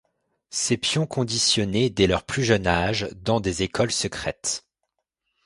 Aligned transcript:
Ces 0.49 0.77
pions 0.77 1.05
conditionnées 1.05 1.91
dès 1.91 2.07
leur 2.07 2.23
plus 2.23 2.43
jeune 2.43 2.65
âge 2.65 3.07
dans 3.21 3.39
des 3.39 3.61
écoles 3.61 3.91
secrètes. 3.91 4.65